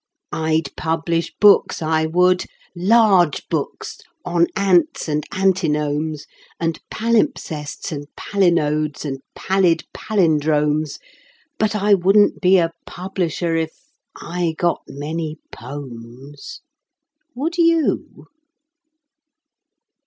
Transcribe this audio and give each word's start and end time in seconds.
I'd 0.33 0.75
publish 0.75 1.31
books, 1.39 1.79
I 1.79 2.07
would 2.07 2.45
large 2.75 3.47
books 3.49 3.99
on 4.25 4.47
ants 4.55 5.07
and 5.07 5.23
antinomes 5.31 6.25
And 6.59 6.79
palimpsests 6.89 7.91
and 7.91 8.07
palinodes 8.17 9.05
and 9.05 9.19
pallid 9.35 9.83
pallindromes: 9.93 10.97
But 11.59 11.75
I 11.75 11.93
wouldn't 11.93 12.41
be 12.41 12.57
a 12.57 12.71
publisher 12.87 13.55
if.... 13.55 13.77
I 14.15 14.55
got 14.57 14.81
many 14.87 15.37
"pomes." 15.51 16.61
Would 17.35 17.59
you? 17.59 18.25